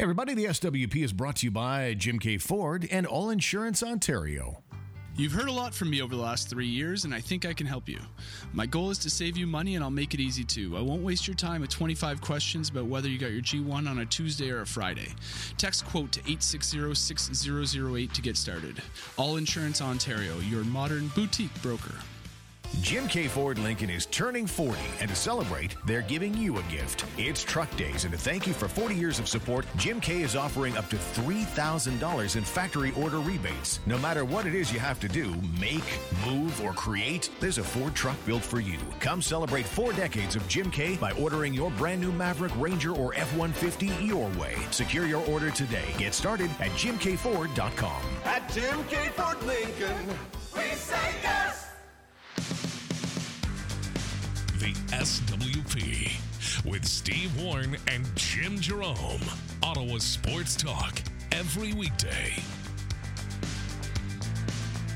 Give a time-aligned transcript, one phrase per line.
[0.00, 3.82] Hey, everybody, the SWP is brought to you by Jim Keay Ford and All Insurance
[3.82, 4.62] Ontario.
[5.14, 7.52] You've heard a lot from me over the last three years, and I think I
[7.52, 7.98] can help you.
[8.54, 10.74] My goal is to save you money, and I'll make it easy too.
[10.74, 13.98] I won't waste your time with 25 questions about whether you got your G1 on
[13.98, 15.08] a Tuesday or a Friday.
[15.58, 18.82] Text quote to 860 6008 to get started.
[19.18, 21.96] All Insurance Ontario, your modern boutique broker.
[22.78, 27.04] Jim Keay Ford Lincoln is turning 40, and to celebrate, they're giving you a gift.
[27.18, 30.36] It's Truck Days, and to thank you for 40 years of support, Jim Keay is
[30.36, 33.80] offering up to $3,000 in factory order rebates.
[33.86, 35.84] No matter what it is you have to do, make,
[36.24, 38.78] move, or create, there's a Ford truck built for you.
[39.00, 43.14] Come celebrate four decades of Jim Keay by ordering your brand new Maverick, Ranger, or
[43.14, 44.54] F 150 your way.
[44.70, 45.92] Secure your order today.
[45.98, 48.02] Get started at jimkeayford.com.
[48.24, 50.06] At Jim Keay Ford Lincoln,
[50.54, 51.69] we say yes!
[54.60, 59.22] The SWP with Steve Warren and Jim Jerome.
[59.62, 61.00] Ottawa Sports Talk
[61.32, 62.34] every weekday.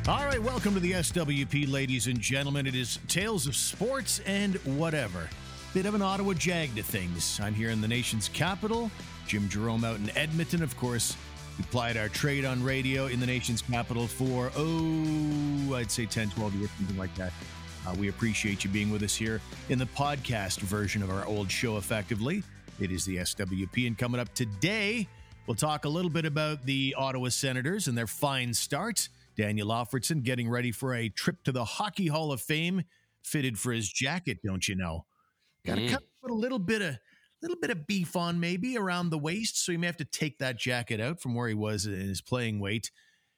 [0.06, 2.66] All right, welcome to the SWP, ladies and gentlemen.
[2.66, 5.30] It is Tales of Sports and whatever.
[5.72, 7.40] Bit of an Ottawa jag to things.
[7.42, 8.90] I'm here in the nation's capital.
[9.26, 11.16] Jim Jerome out in Edmonton, of course.
[11.56, 16.28] We plied our trade on radio in the nation's capital for, oh, I'd say 10,
[16.32, 17.32] 12 years, something like that.
[17.86, 21.50] Uh, we appreciate you being with us here in the podcast version of our old
[21.50, 22.42] show, effectively.
[22.80, 23.86] It is the SWP.
[23.86, 25.06] And coming up today,
[25.46, 29.08] we'll talk a little bit about the Ottawa Senators and their fine start.
[29.36, 32.82] Daniel Alfredsson getting ready for a trip to the Hockey Hall of Fame,
[33.22, 35.04] fitted for his jacket, don't you know?
[35.66, 35.90] Got to Mm.
[35.90, 37.00] cut put a little bit of a
[37.42, 40.38] little bit of beef on maybe around the waist, so he may have to take
[40.38, 42.90] that jacket out from where he was in his playing weight.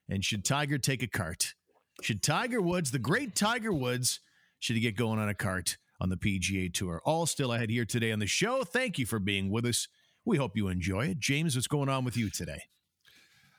[0.08, 1.54] And should Tiger take a cart?
[2.02, 4.20] Should Tiger Woods, the great Tiger Woods,
[4.66, 7.00] should get going on a cart on the PGA Tour?
[7.04, 8.64] All still ahead here today on the show.
[8.64, 9.86] Thank you for being with us.
[10.24, 11.20] We hope you enjoy it.
[11.20, 12.62] James, what's going on with you today?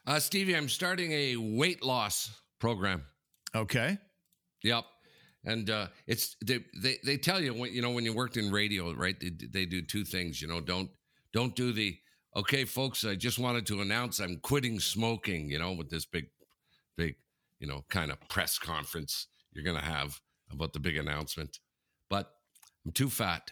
[0.06, 3.04] Uh, Stevie, I'm starting a weight loss program.
[3.56, 3.98] Okay.
[4.64, 4.84] Yep.
[5.46, 8.52] And uh, it's they, they they tell you when you know when you worked in
[8.52, 9.18] radio, right?
[9.18, 10.42] They, they do two things.
[10.42, 10.90] You know, don't
[11.32, 11.98] don't do the
[12.36, 13.06] okay, folks.
[13.06, 15.50] I just wanted to announce I'm quitting smoking.
[15.50, 16.26] You know, with this big,
[16.98, 17.16] big,
[17.60, 19.28] you know, kind of press conference
[19.58, 20.20] you're going to have
[20.52, 21.60] about the big announcement.
[22.10, 22.32] But
[22.86, 23.52] I'm too fat,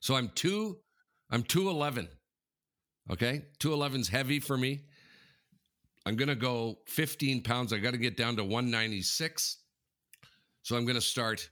[0.00, 0.78] so I'm two.
[1.30, 2.08] I'm two eleven.
[3.10, 4.84] Okay, two eleven's heavy for me.
[6.06, 7.72] I'm going to go 15 pounds.
[7.72, 9.58] I got to get down to 196.
[10.62, 11.48] So I'm going to start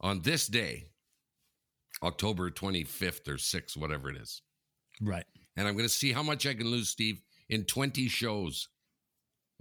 [0.00, 0.86] on this day,
[2.02, 4.42] October 25th or 6th, whatever it is.
[5.00, 5.24] Right.
[5.56, 8.68] And I'm going to see how much I can lose, Steve, in 20 shows.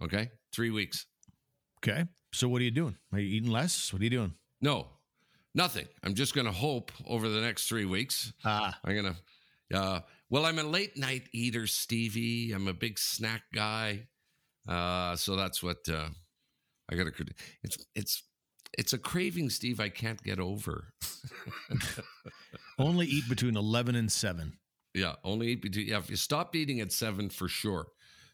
[0.02, 0.30] Okay.
[0.54, 1.06] Three weeks.
[1.84, 2.06] Okay.
[2.34, 2.96] So what are you doing?
[3.12, 3.92] Are you eating less?
[3.92, 4.34] What are you doing?
[4.62, 4.88] No,
[5.56, 5.88] nothing.
[6.04, 8.32] I'm just going to hope over the next three weeks.
[8.46, 8.78] Ah.
[8.84, 9.16] I'm going
[9.72, 10.00] to, uh,
[10.30, 12.54] well, I'm a late night eater, Stevie.
[12.54, 14.08] I'm a big snack guy.
[14.68, 16.10] Uh, so that's what uh,
[16.90, 17.26] I got to,
[17.64, 18.24] it's, it's,
[18.78, 20.94] it's a craving, Steve, I can't get over.
[22.80, 24.54] Only eat between 11 and 7.
[24.94, 25.88] Yeah, only eat between.
[25.88, 27.88] Yeah, if you stop eating at seven for sure.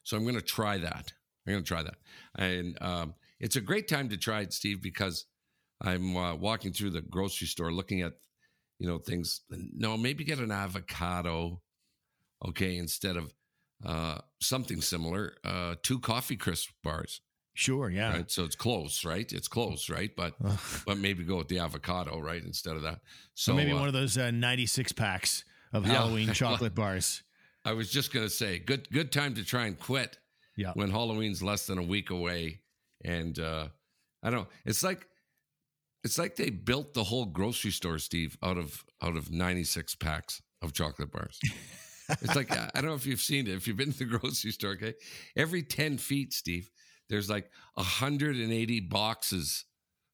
[0.03, 1.13] So I'm going to try that.
[1.45, 1.95] I'm going to try that,
[2.35, 5.25] and um, it's a great time to try it, Steve, because
[5.81, 8.13] I'm uh, walking through the grocery store looking at,
[8.79, 9.41] you know, things.
[9.49, 11.61] No, maybe get an avocado,
[12.47, 13.33] okay, instead of
[13.85, 15.33] uh, something similar.
[15.43, 17.21] Uh, two coffee crisp bars,
[17.53, 17.89] Sure.
[17.89, 18.11] Yeah.
[18.13, 18.29] right?
[18.31, 19.31] So it's close, right?
[19.33, 20.11] It's close, right?
[20.15, 20.35] But
[20.85, 22.99] but maybe go with the avocado, right, instead of that.
[23.33, 25.43] So So maybe uh, one of those uh, 96 packs
[25.73, 25.93] of Yeah.
[25.93, 27.23] Halloween chocolate bars.
[27.65, 30.17] I was just going to say, good good time to try and quit.
[30.55, 30.71] Yeah.
[30.73, 32.61] when Halloween's less than a week away.
[33.03, 33.67] And uh,
[34.23, 34.47] I don't know.
[34.65, 35.07] It's like
[36.03, 40.41] it's like they built the whole grocery store, Steve, out of out of 96 packs
[40.61, 41.39] of chocolate bars.
[42.09, 43.53] it's like I don't know if you've seen it.
[43.55, 44.93] If you've been to the grocery store, okay,
[45.35, 46.69] every 10 feet, Steve,
[47.09, 49.65] there's like 180 boxes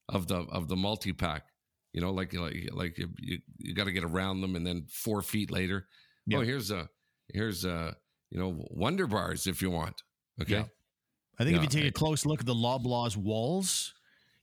[0.10, 1.44] of the of the multi pack.
[1.94, 4.86] You know, like like like you you, you got to get around them, and then
[4.90, 5.88] four feet later,
[6.26, 6.40] Yeah.
[6.40, 6.90] oh, here's a
[7.32, 7.96] here's a
[8.32, 10.02] you know Wonder Bars if you want.
[10.42, 10.54] Okay.
[10.54, 10.64] Yeah.
[11.40, 13.94] I think if you take I- a close look at the Loblaws walls,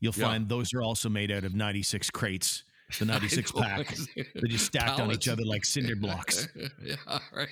[0.01, 0.25] you'll Yeah.
[0.29, 2.65] find those are also made out of 96 crates,
[2.99, 3.61] the 96 know.
[3.63, 3.95] pack.
[4.17, 6.49] They're just stacked on each other like cinder blocks.
[6.83, 6.97] yeah,
[7.35, 7.49] right.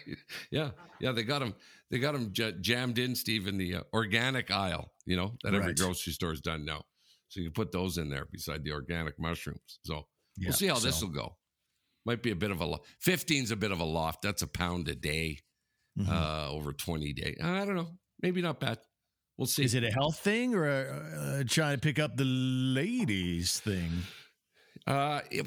[0.50, 0.70] Yeah,
[1.00, 1.12] yeah.
[1.12, 1.54] They got them.
[1.90, 4.92] They got them j- jammed in, Steve, in the uh, organic aisle.
[5.06, 5.76] You know that every Right.
[5.76, 6.84] grocery store is done now.
[7.28, 9.78] So you can put those in there beside the organic mushrooms.
[9.84, 10.06] So
[10.36, 11.36] Yeah, we'll see how this will go.
[12.04, 14.22] Might be a bit of a lo- 15's a bit of a loft.
[14.22, 15.40] That's a pound a day
[15.98, 16.10] Mm-hmm.
[16.12, 17.38] uh, over 20 days.
[17.42, 17.88] I don't know.
[18.22, 18.78] Maybe not bad.
[19.38, 19.62] We'll see.
[19.64, 23.92] Is it a health thing or a, uh, trying to pick up the ladies thing?
[24.86, 25.46] Uh, it,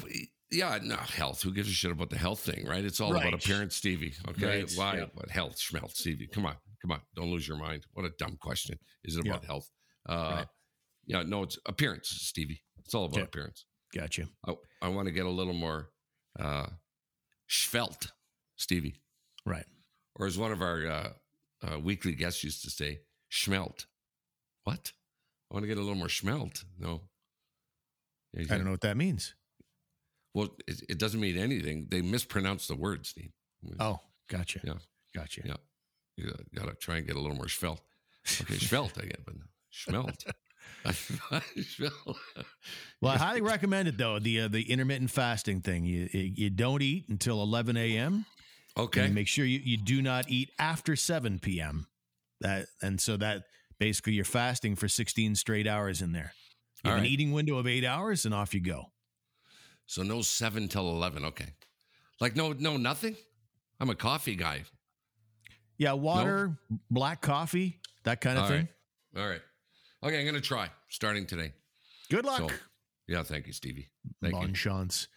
[0.50, 1.42] Yeah, no health.
[1.42, 2.84] Who gives a shit about the health thing, right?
[2.84, 3.22] It's all Right.
[3.26, 4.14] about appearance, Stevie.
[4.28, 4.96] Okay, Right, why?
[4.98, 5.06] yeah.
[5.30, 6.26] Health, schmelt, Stevie?
[6.26, 7.00] Come on, come on.
[7.14, 7.86] Don't lose your mind.
[7.92, 8.78] What a dumb question.
[9.04, 9.32] Is it Yeah.
[9.32, 9.70] about health?
[10.08, 10.46] Uh, Right.
[11.06, 12.62] Yeah, no, it's appearance, Stevie.
[12.84, 13.24] It's all about Okay.
[13.24, 13.64] appearance.
[13.94, 14.28] Gotcha.
[14.46, 15.90] I, I want to get a little more
[16.38, 16.68] uh,
[17.48, 18.12] svelte,
[18.56, 19.00] Stevie,
[19.44, 19.66] Right.
[20.16, 21.12] or as one of our uh,
[21.62, 23.00] uh, weekly guests used to say,
[23.32, 23.86] schmelt.
[24.64, 24.92] What?
[25.50, 26.64] I want to get a little more schmelt.
[26.78, 27.00] No.
[28.34, 29.34] Yeah, I don't know what that means.
[30.34, 31.88] Well, it, it doesn't mean anything.
[31.90, 33.32] They mispronounce the word, Steve.
[33.78, 34.00] Oh,
[34.30, 34.60] gotcha.
[34.64, 34.74] Yeah.
[35.14, 35.42] Gotcha.
[35.44, 35.56] Yeah.
[36.16, 37.78] You got to try and get a little more schmelt.
[38.40, 39.34] Okay, svelte, I get, but
[40.86, 42.16] schmelt.
[43.00, 44.18] Well, I highly recommend it though.
[44.18, 45.84] The uh, the intermittent fasting thing.
[45.84, 48.26] You you don't eat until 11 a.m.
[48.76, 49.06] okay.
[49.06, 51.86] And make sure you, you do not eat after 7 p.m.
[52.42, 53.44] That and so that
[53.78, 56.32] basically you're fasting for 16 straight hours in there.
[56.84, 58.86] You have an eating window of eight hours, and off you go.
[59.86, 61.24] So no seven till eleven.
[61.26, 61.46] Okay.
[62.20, 63.16] Like no no nothing.
[63.80, 64.64] I'm a coffee guy.
[65.78, 66.56] Yeah, water,
[66.90, 68.68] black coffee, that kind of All thing.
[69.14, 69.22] right.
[69.22, 69.40] All right.
[70.04, 71.52] Okay, I'm gonna try starting today.
[72.10, 72.38] Good luck.
[72.38, 72.48] So
[73.06, 73.90] yeah, thank you, Stevie.
[74.20, 74.54] Thank bon you.
[74.54, 75.08] chance.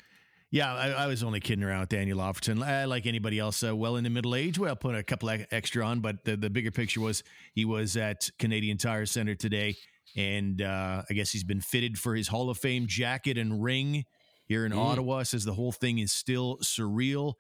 [0.56, 2.66] Yeah, I, I was only kidding around with Daniel Alfredsson.
[2.66, 4.58] Uh, like anybody else, uh, well into middle age.
[4.58, 7.24] Well, I'll put a couple ex- extra on, but the, the bigger picture was
[7.54, 9.76] he was at Canadian Tire Center today,
[10.16, 14.06] and uh, I guess he's been fitted for his Hall of Fame jacket and ring
[14.46, 14.78] here in Mm.
[14.78, 15.24] Ottawa.
[15.24, 17.34] Says the whole thing is still surreal,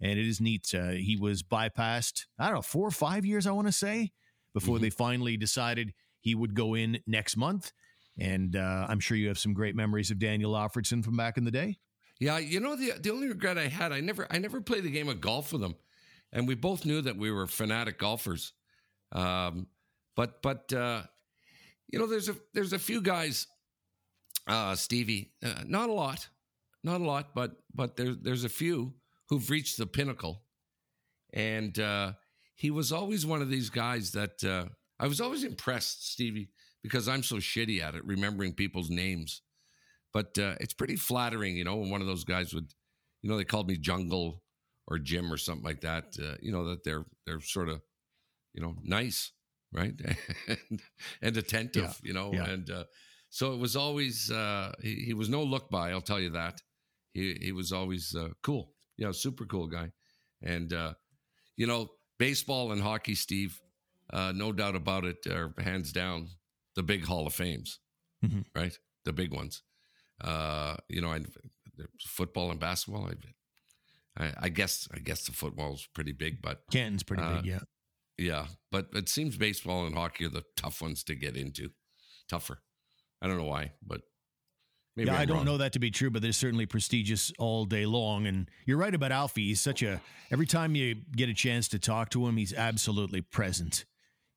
[0.00, 0.72] and it is neat.
[0.74, 4.12] Uh, he was bypassed, I don't know, four or five years, I want to say,
[4.54, 4.80] before Mhm.
[4.80, 5.92] they finally decided
[6.22, 7.70] he would go in next month.
[8.18, 11.44] And uh, I'm sure you have some great memories of Daniel Alfredsson from back in
[11.44, 11.76] the day.
[12.22, 14.90] Yeah, you know the the only regret I had, I never I never played a
[14.90, 15.74] game of golf with him,
[16.32, 18.52] and we both knew that we were fanatic golfers.
[19.10, 19.66] Um,
[20.14, 21.02] but but uh,
[21.88, 23.48] you know, there's a there's a few guys,
[24.46, 26.28] uh, Stevie, uh, not a lot,
[26.84, 28.94] not a lot, but but there's there's a few
[29.28, 30.44] who've reached the pinnacle,
[31.34, 32.12] and uh,
[32.54, 34.66] he was always one of these guys that uh,
[35.00, 36.50] I was always impressed, Stevie,
[36.84, 39.42] because I'm so shitty at it, remembering people's names
[40.12, 42.72] but uh, it's pretty flattering, you know, when one of those guys would,
[43.22, 44.42] you know, they called me Jungle
[44.86, 46.16] or Jim or something like that.
[46.22, 47.80] Uh, you know that they're they're sort of,
[48.54, 49.32] you know, nice,
[49.72, 49.94] right,
[50.48, 50.80] and,
[51.22, 52.44] and attentive, Yeah, you know, yeah.
[52.50, 52.84] and uh,
[53.30, 56.60] so it was always uh, he, he was no look by, I'll tell you that.
[57.14, 58.72] He he was always uh, cool,
[59.06, 59.92] know, super cool guy,
[60.42, 60.94] and uh,
[61.56, 63.60] you know, baseball and hockey, Steve,
[64.12, 66.28] uh, no doubt about it, are hands down
[66.74, 67.78] the big Hall of Fames,
[68.24, 68.44] Mhm.
[68.54, 68.78] right?
[69.04, 69.62] The big ones.
[70.22, 71.20] Uh, you know, I,
[72.06, 73.08] football and basketball.
[74.16, 77.46] I, I, I guess I guess the football's pretty big, but Canton's pretty Uh, big,
[77.46, 77.58] yeah.
[78.18, 81.70] yeah, but it seems baseball and hockey are the tough ones to get into.
[82.28, 82.60] Tougher.
[83.20, 84.02] I don't know why, but
[84.96, 85.46] maybe yeah, I'm I don't wrong.
[85.46, 88.26] know that to be true, but they're certainly prestigious all day long.
[88.26, 89.48] And you're right about Alfie.
[89.48, 93.22] He's such a every time you get a chance to talk to him, he's absolutely
[93.22, 93.84] present.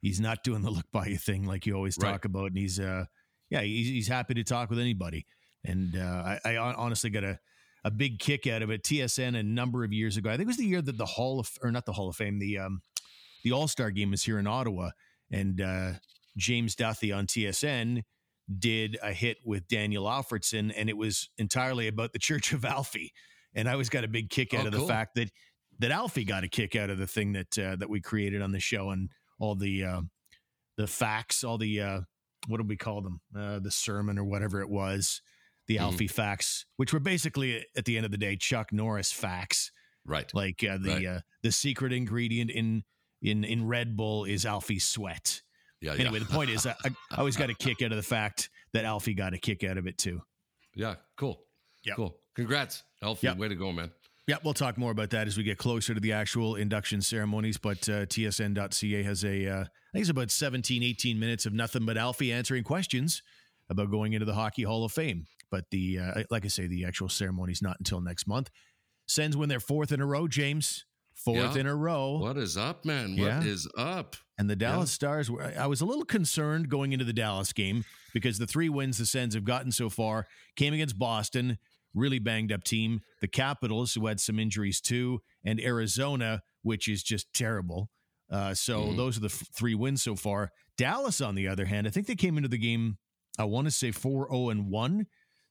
[0.02, 2.12] He's not doing the look by you thing like you always Right.
[2.12, 2.48] talk about.
[2.48, 3.06] And he's uh
[3.50, 5.26] yeah, he's, he's happy to talk with anybody.
[5.66, 7.40] And uh, I, I honestly got a,
[7.84, 8.84] a big kick out of it.
[8.84, 11.40] TSN a number of years ago, I think it was the year that the Hall
[11.40, 12.82] of or not the Hall of Fame, the um
[13.44, 14.92] the All Star game was here in Ottawa,
[15.32, 15.92] and uh,
[16.38, 18.04] James Duthie on TSN
[18.60, 23.14] did a hit with Daniel Alfredsson, and it was entirely about the Church of Alfie.
[23.54, 25.30] And I always got a big kick out Oh, of the fact that
[25.80, 28.52] that Alfie got a kick out of the thing that uh, that we created on
[28.52, 29.10] the show and
[29.40, 30.02] all the uh,
[30.78, 32.02] the facts, all the uh,
[32.48, 35.22] what do we call them, uh, the sermon or whatever it was,
[35.68, 35.81] the Mhm.
[35.81, 39.72] Alfie facts, which were basically at the end of the day Chuck Norris facts
[40.06, 40.31] Right.
[40.34, 41.06] like uh, the Right.
[41.06, 42.84] uh, the secret ingredient in
[43.22, 45.42] in in Red Bull is Alfie's sweat.
[45.81, 45.94] Yeah.
[45.94, 46.26] Anyway, yeah.
[46.26, 46.76] the point is, I,
[47.12, 49.78] I always got a kick out of the fact that Alfie got a kick out
[49.78, 50.22] of it too.
[50.76, 50.95] Yeah.
[51.18, 51.42] Cool.
[51.84, 51.95] Yep.
[51.95, 52.19] Cool.
[52.36, 53.28] Congrats, Alfie.
[53.28, 53.38] Yep.
[53.38, 53.92] Way to go, man.
[54.28, 57.57] Yeah, we'll talk more about that as we get closer to the actual induction ceremonies.
[57.57, 61.86] But uh, TSN.ca has a, uh, I think it's about 17, 18 minutes of nothing
[61.86, 63.22] but Alfie answering questions
[63.69, 65.26] about going into the Hockey Hall of Fame.
[65.52, 68.49] But the, uh, like I say, the actual ceremony is not until next month.
[69.07, 70.85] Sens win their fourth in a row, James.
[71.14, 71.61] Fourth Yeah.
[71.61, 72.18] in a row.
[72.18, 73.14] What is up, man?
[73.16, 73.37] Yeah.
[73.37, 74.18] What is up?
[74.37, 77.85] And the Dallas Stars were, I was a little concerned going into the Dallas game
[78.14, 81.57] because the three wins the Sens have gotten so far came against Boston,
[81.94, 87.02] really banged up team, the Capitals, who had some injuries too, and Arizona, which is
[87.02, 87.90] just terrible.
[88.30, 88.97] Uh, so Mhm.
[88.97, 90.52] those are the f- three wins so far.
[90.78, 92.97] Dallas, on the other hand, I think they came into the game,
[93.40, 95.06] I want to say 4 0 and 1.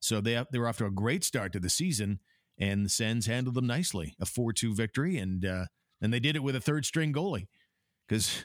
[0.04, 2.20] So they, they were off to a great start to the season,
[2.58, 4.14] and the Sens handled them nicely.
[4.20, 5.64] A 4 2 victory, and, uh,
[6.02, 7.46] and they did it with a third string goalie.
[8.06, 8.44] Because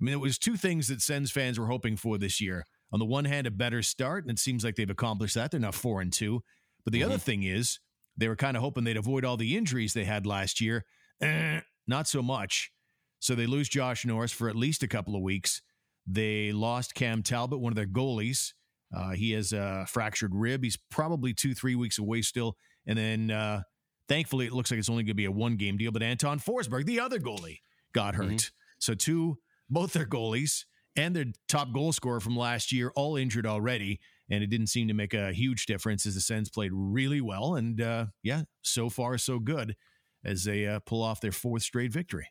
[0.00, 2.64] I mean, it was two things that Sens fans were hoping for this year.
[2.92, 5.50] On the one hand, a better start, and it seems like they've accomplished that.
[5.50, 6.42] They're now four and two.
[6.84, 7.80] But the other thing is,
[8.16, 10.84] they were kind of hoping they'd avoid all the injuries they had last year.
[11.20, 12.70] Eh, not so much.
[13.18, 15.62] So they lose Josh Norris for at least a couple of weeks.
[16.06, 18.52] They lost Cam Talbot, one of their goalies.
[18.94, 20.62] Uh, he has a fractured rib.
[20.62, 22.56] He's probably two, three weeks away still.
[22.86, 23.62] And then uh,
[24.08, 25.92] thankfully, it looks like it's only going to be a one game deal.
[25.92, 27.60] But Anton Forsberg, the other goalie,
[27.94, 28.26] got hurt.
[28.26, 28.52] Mm-hmm.
[28.78, 29.38] So two,
[29.70, 30.64] both their goalies
[30.96, 34.00] and their top goal scorer from last year, all injured already.
[34.28, 37.54] And it didn't seem to make a huge difference as the Sens played really well.
[37.56, 39.76] And uh, yeah, so far, so good
[40.24, 42.28] as they uh, pull off their fourth straight victory.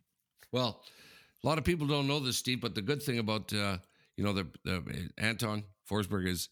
[0.51, 0.83] Well,
[1.43, 3.77] a lot of people don't know this, Steve, but the good thing about, uh,
[4.17, 6.49] you know, the, the Anton Forsberg is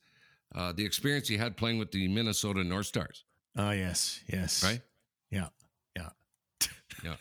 [0.55, 3.25] uh, the experience he had playing with the Minnesota North Stars.
[3.57, 4.21] Oh, yes.
[4.31, 4.63] Yes.
[4.63, 4.81] Right?
[5.31, 5.47] Yeah.
[5.95, 6.09] Yeah.
[7.03, 7.15] yeah.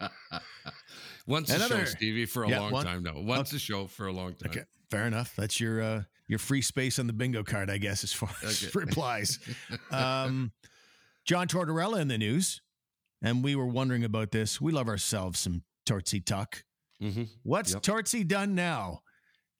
[1.26, 3.14] Once Another, a show, Stevie, for a yeah, long one, time now.
[3.16, 3.56] Once okay.
[3.56, 4.50] a show for a long time.
[4.50, 5.34] Okay, fair enough.
[5.36, 8.62] That's your uh, your free space on the bingo card, I guess, as far as
[8.62, 8.70] okay.
[8.78, 9.38] replies.
[9.90, 10.52] um,
[11.24, 12.60] John Tortorella in the news,
[13.22, 14.60] and we were wondering about this.
[14.60, 16.62] We love ourselves some Tortsy Tuck.
[17.02, 17.24] Mm-hmm.
[17.42, 17.82] What's yep.
[17.82, 19.00] Tortsy done now?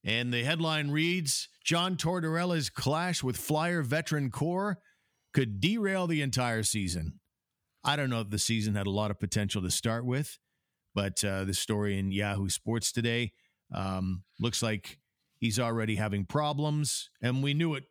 [0.04, 4.78] And the headline reads John Tortorella's clash with Flyer veteran core
[5.32, 7.20] could derail the entire season.
[7.82, 10.38] I don't know if the season had a lot of potential to start with,
[10.94, 13.32] but uh, the story in Yahoo Sports today
[13.74, 14.98] um, looks like
[15.38, 17.84] he's already having problems, and we knew it.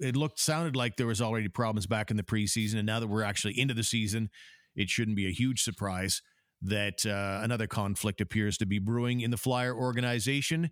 [0.00, 3.06] It looked sounded like there was already problems back in the preseason, and now that
[3.06, 4.30] we're actually into the season,
[4.74, 6.20] it shouldn't be a huge surprise
[6.60, 10.70] that uh, another conflict appears to be brewing in the Flyer organization.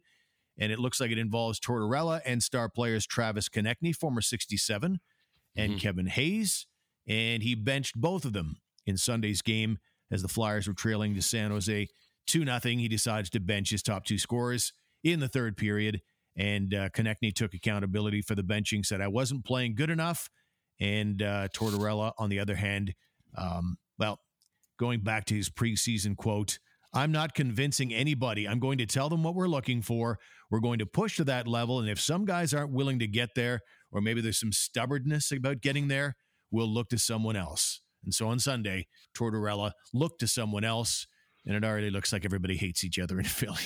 [0.58, 5.00] And it looks like it involves Tortorella and star players Travis Konecny, former 67,
[5.56, 5.78] and mm-hmm.
[5.78, 6.66] Kevin Hayes.
[7.06, 8.56] And he benched both of them
[8.86, 9.78] in Sunday's game
[10.10, 11.88] as the Flyers were trailing to San Jose
[12.26, 12.60] 2 0.
[12.62, 16.00] He decides to bench his top two scorers in the third period.
[16.36, 20.30] And uh, Konecny took accountability for the benching, said, I wasn't playing good enough.
[20.80, 22.94] And uh, Tortorella, on the other hand,
[23.36, 24.18] um, well,
[24.78, 26.58] going back to his preseason quote,
[26.94, 28.46] I'm not convincing anybody.
[28.46, 30.18] I'm going to tell them what we're looking for.
[30.50, 31.80] We're going to push to that level.
[31.80, 35.62] And if some guys aren't willing to get there, or maybe there's some stubbornness about
[35.62, 36.16] getting there,
[36.50, 37.80] we'll look to someone else.
[38.04, 41.06] And so on Sunday, Tortorella looked to someone else,
[41.46, 43.56] and it already looks like everybody hates each other in Philly.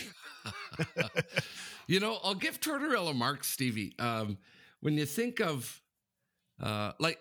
[1.87, 3.95] you know, I'll give Tortorella marks, Stevie.
[3.99, 4.39] Um,
[4.81, 5.81] when you think of
[6.63, 7.19] uh, like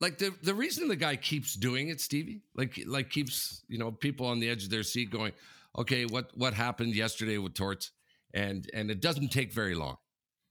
[0.00, 3.90] like the the reason the guy keeps doing it, Stevie, like like keeps you know
[3.90, 5.32] people on the edge of their seat going,
[5.78, 7.92] okay, what what happened yesterday with Torts,
[8.34, 9.96] and and it doesn't take very long,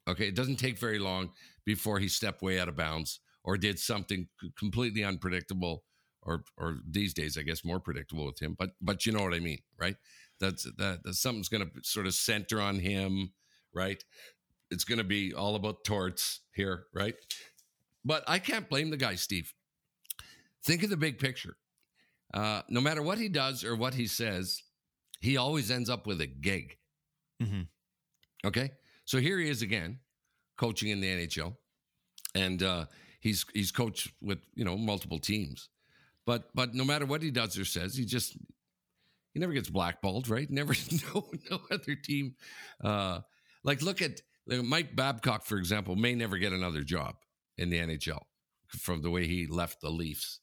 [0.08, 1.32] okay, it doesn't take very long
[1.66, 4.28] before he stepped way out of bounds or did something
[4.58, 5.84] completely unpredictable,
[6.22, 9.34] or or these days I guess more predictable with him, but but you know what
[9.34, 9.96] I mean, right?
[10.40, 13.34] That's that, that something's going to sort of center on him,
[13.74, 14.04] right?
[14.72, 17.16] It's going to be all about Torts here, right?
[18.06, 19.54] But I can't blame the guy, Steve.
[20.64, 21.56] Think of the big picture.
[22.34, 24.62] Uh, no matter what he does or what he says,
[25.22, 26.78] he always ends up with a gig.
[27.42, 27.62] Mm-hmm.
[28.46, 28.72] Okay,
[29.06, 30.00] so here he is again,
[30.58, 31.56] coaching in the NHL,
[32.36, 32.86] and uh,
[33.20, 35.70] he's he's coached with you know multiple teams,
[36.26, 38.38] but but no matter what he does or says, he just
[39.34, 40.50] he never gets blackballed, right?
[40.52, 40.74] Never,
[41.14, 42.36] no no other team.
[42.82, 43.20] Uh,
[43.64, 47.16] like look at like Mike Babcock, for example, may never get another job
[47.60, 48.22] in the NHL
[48.68, 50.40] from the way he left the Leafs.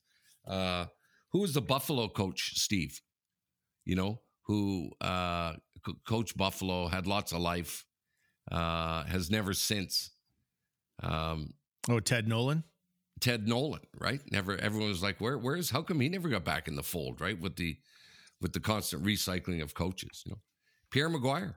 [0.46, 0.86] Uh,
[1.32, 3.00] who was the Buffalo coach, Steve?
[3.84, 5.54] You know, who uh,
[6.06, 7.84] coached Buffalo, had lots of life,
[8.50, 10.10] uh, has never since.
[11.02, 11.54] Um,
[11.88, 12.64] oh, Ted Nolan.
[13.20, 14.20] Ted Nolan, right?
[14.30, 14.56] Never.
[14.56, 15.38] Everyone was like, "Where?
[15.38, 15.70] Where's?
[15.70, 17.40] How come he never got back in the fold?" Right?
[17.40, 17.76] With the
[18.40, 20.38] with the constant recycling of coaches, you know.
[20.90, 21.54] Pierre McGuire.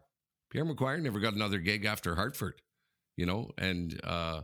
[0.49, 2.61] Pierre McGuire never got another gig after Hartford,
[3.17, 4.41] you know, and uh,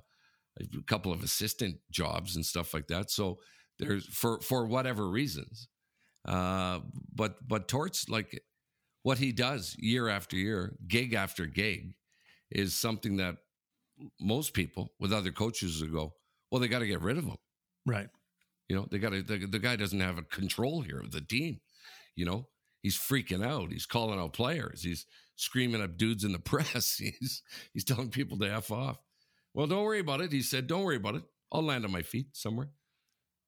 [0.59, 3.11] a couple of assistant jobs and stuff like that.
[3.11, 3.39] So
[3.79, 5.67] there's for for whatever reasons.
[6.27, 6.79] Uh,
[7.13, 8.41] but but Torts like
[9.03, 11.93] what he does year after year, gig after gig,
[12.49, 13.35] is something that
[14.19, 16.13] most people with other coaches will go,
[16.51, 17.37] well, they got to get rid of him,
[17.85, 18.09] right?
[18.67, 19.21] You know, they got to.
[19.21, 21.59] The, the guy doesn't have a control here of the team.
[22.15, 22.47] You know,
[22.81, 23.71] he's freaking out.
[23.71, 24.81] He's calling out players.
[24.81, 26.97] He's screaming at dudes in the press.
[26.97, 27.43] He's
[27.73, 28.97] he's telling people to f off.
[29.55, 30.31] Well, don't worry about it.
[30.33, 31.23] He said, don't worry about it.
[31.51, 32.69] I'll land on my feet somewhere.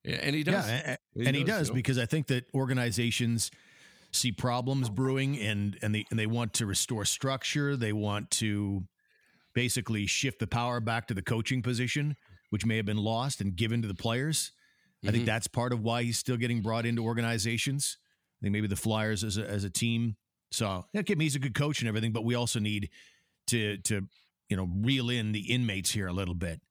[0.03, 0.67] Yeah, and he does.
[0.67, 1.75] Yeah, and he, and does, he does you know?
[1.75, 3.51] because I think that organizations
[4.13, 7.75] see problems brewing and and they and they want to restore structure.
[7.75, 8.87] They want to
[9.53, 12.15] basically shift the power back to the coaching position,
[12.51, 14.51] which may have been lost and given to the players.
[14.99, 15.09] Mm-hmm.
[15.09, 15.27] I think mm-hmm.
[15.27, 17.97] that's part of why he's still getting brought into organizations.
[18.39, 20.15] I think maybe the Flyers as a, as a team
[20.51, 22.91] So Yeah, Kim, he's a good coach and everything, but we also need
[23.47, 24.07] to to
[24.49, 26.61] you know, reel in the inmates here a little bit.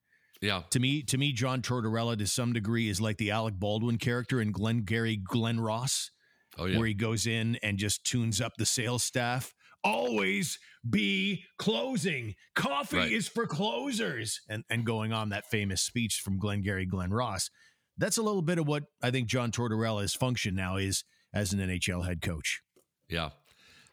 [0.41, 0.63] Yeah.
[0.71, 4.41] To me, to me, John Tortorella to some degree is like the Alec Baldwin character
[4.41, 6.11] in Glengarry Glen Ross,
[6.59, 6.79] Oh yeah.
[6.79, 9.55] where he goes in and just tunes up the sales staff.
[9.83, 12.35] Always be closing.
[12.55, 13.13] Coffee Right.
[13.13, 17.51] is for closers, and and going on that famous speech from Glenn Glengarry Glen Ross.
[17.97, 21.61] That's a little bit of what I think John Tortorella's function now is as an
[21.61, 22.61] NHL head coach.
[23.09, 23.31] Yeah.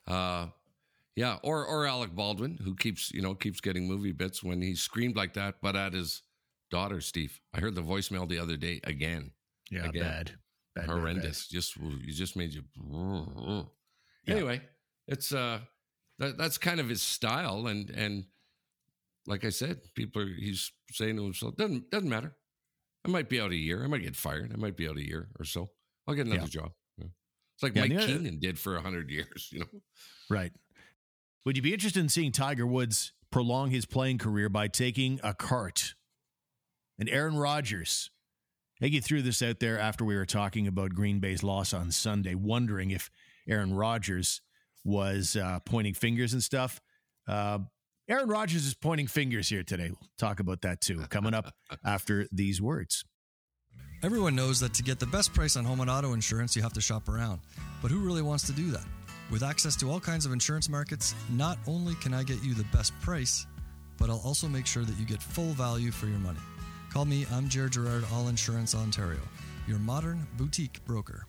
[0.07, 0.47] Uh,
[1.15, 1.37] yeah.
[1.43, 5.15] Or or Alec Baldwin, who keeps you know keeps getting movie bits when he screamed
[5.15, 6.23] like that, but at his
[6.71, 7.39] daughter Steve.
[7.53, 9.31] I heard the voicemail the other day again.
[9.69, 10.03] Yeah, Again.
[10.03, 10.31] bad.
[10.75, 11.47] Bad, bad, Horrendous.
[11.47, 12.63] Just you just made you.
[14.27, 14.61] Anyway,
[15.07, 15.59] it's uh
[16.19, 18.25] that that's kind of his style, and and
[19.27, 22.35] like I said, people are he's saying to himself doesn't doesn't matter.
[23.05, 23.83] I might be out a year.
[23.83, 24.51] I might get fired.
[24.53, 25.69] I might be out a year or so.
[26.07, 26.71] I'll get another job.
[26.99, 29.49] It's like Yeah, Mike Keenan did for a hundred years.
[29.51, 29.67] You know.
[30.29, 30.51] Right.
[31.45, 35.33] Would you be interested in seeing Tiger Woods prolong his playing career by taking a
[35.33, 35.93] cart?
[36.97, 38.09] And Aaron Rodgers.
[38.81, 41.91] I you threw this out there after we were talking about Green Bay's loss on
[41.91, 43.09] Sunday, wondering if
[43.47, 44.41] Aaron Rodgers
[44.83, 46.81] was uh, pointing fingers and stuff.
[47.27, 47.59] Uh,
[48.09, 49.89] Aaron Rodgers is pointing fingers here today.
[49.89, 50.99] We'll talk about that too.
[51.09, 51.53] Coming up
[51.85, 53.05] after these words.
[54.01, 56.73] Everyone knows that to get the best price on home and auto insurance, you have
[56.73, 57.39] to shop around.
[57.81, 58.85] But who really wants to do that?
[59.31, 62.65] With access to all kinds of insurance markets, not only can I get you the
[62.65, 63.47] best price,
[63.97, 66.39] but I'll also make sure that you get full value for your money.
[66.91, 69.21] Call me, I'm Jared Gerard, All Insurance Ontario,
[69.67, 71.25] your modern boutique broker.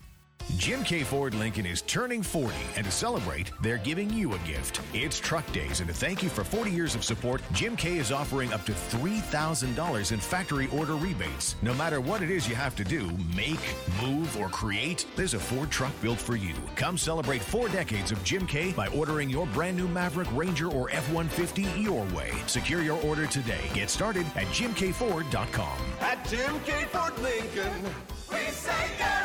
[0.56, 4.80] Jim Keay Ford Lincoln is turning 40, and to celebrate, they're giving you a gift.
[4.92, 8.12] It's Truck Days, and to thank you for 40 years of support, Jim Keay is
[8.12, 11.56] offering up to $3,000 in factory order rebates.
[11.62, 13.58] No matter what it is you have to do make,
[14.02, 16.54] move, or create, there's a Ford truck built for you.
[16.76, 20.90] Come celebrate four decades of Jim Keay by ordering your brand new Maverick, Ranger, or
[20.90, 22.32] F 150 your way.
[22.46, 23.70] Secure your order today.
[23.72, 25.78] Get started at jimkeayford.com.
[26.00, 27.82] At Jim Keay Ford Lincoln,
[28.30, 29.23] we say.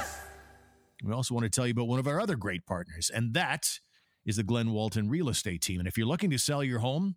[1.03, 3.79] We also want to tell you about one of our other great partners, and that
[4.25, 5.79] is the Glen Walton Real Estate Team.
[5.79, 7.15] And if you're looking to sell your home,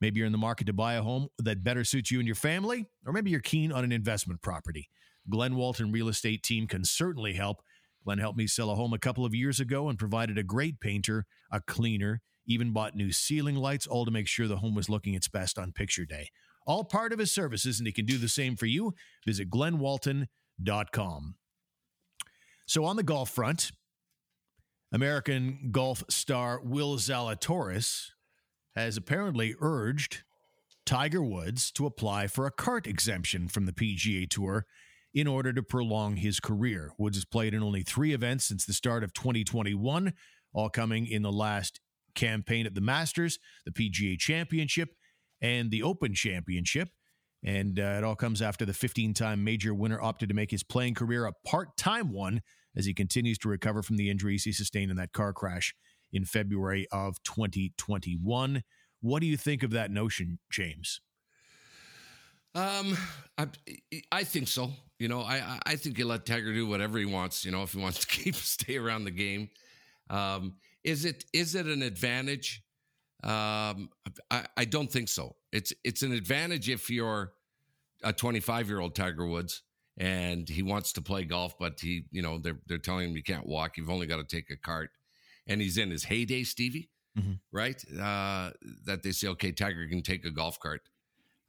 [0.00, 2.36] maybe you're in the market to buy a home that better suits you and your
[2.36, 4.88] family, or maybe you're keen on an investment property,
[5.28, 7.58] Glen Walton Real Estate Team can certainly help.
[8.04, 10.80] Glenn helped me sell a home a couple of years ago and provided a great
[10.80, 14.88] painter, a cleaner, even bought new ceiling lights, all to make sure the home was
[14.88, 16.30] looking its best on picture day.
[16.66, 18.94] All part of his services, and he can do the same for you.
[19.26, 21.34] Visit glenwalton.com.
[22.68, 23.72] So on the golf front,
[24.92, 28.10] American golf star Will Zalatoris
[28.76, 30.22] has apparently urged
[30.84, 34.66] Tiger Woods to apply for a cart exemption from the PGA Tour
[35.14, 36.92] in order to prolong his career.
[36.98, 40.12] Woods has played in only three events since the start of 2021,
[40.52, 41.80] all coming in the last
[42.14, 44.90] campaign at the Masters, the PGA Championship,
[45.40, 46.90] and the Open Championship.
[47.44, 50.62] And uh, it all comes after the 15 time major winner opted to make his
[50.62, 52.42] playing career a part time one
[52.76, 55.74] as he continues to recover from the injuries he sustained in that car crash
[56.12, 58.62] in February of 2021.
[59.00, 61.00] What do you think of that notion, James?
[62.54, 62.96] Um,
[63.36, 63.46] I,
[64.10, 64.72] I think so.
[64.98, 67.44] You know, I I- think you let Tiger do whatever he wants.
[67.44, 69.50] You know, if he wants to keep stay around the game,
[70.10, 72.62] um, is it is it an advantage?
[73.22, 73.90] Um,
[74.30, 75.36] I I don't think so.
[75.52, 77.32] It's it's an advantage if you're
[78.02, 79.62] a 25 year old Tiger Woods
[79.96, 83.22] and he wants to play golf, but he you know they're they're telling him you
[83.22, 83.76] can't walk.
[83.76, 84.90] You've only got to take a cart,
[85.46, 87.40] and he's in his heyday, Stevie, Mhm.
[87.50, 87.82] right?
[87.98, 88.52] Uh,
[88.84, 90.82] that they say okay, Tiger can take a golf cart.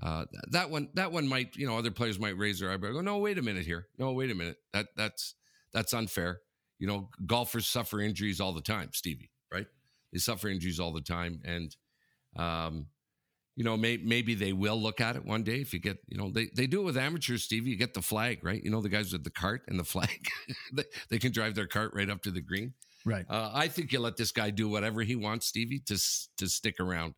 [0.02, 2.94] Uh, that one, that one might, you know, other players might raise their eyebrow.
[2.94, 3.88] Go, no, wait a minute here.
[3.98, 4.58] No, wait a minute.
[4.72, 5.36] That that's
[5.74, 6.40] that's unfair.
[6.80, 9.30] You know, golfers suffer injuries all the time, Stevie.
[9.52, 9.68] Right?
[10.14, 11.76] They suffer injuries all the time, and
[12.38, 12.88] um,
[13.56, 16.18] you know, may, maybe they will look at it one day if you get, you
[16.18, 17.72] know, they, they do it with amateurs, Stevie.
[17.72, 18.64] You get the flag, right?
[18.64, 20.28] You know, the guys with the cart and the flag,
[20.74, 22.74] they, they can drive their cart right up to the green.
[23.06, 23.26] Right.
[23.30, 25.98] Uh, I think you let this guy do whatever he wants, Stevie, to
[26.38, 27.16] to stick around